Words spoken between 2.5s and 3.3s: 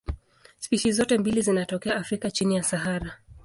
ya Sahara.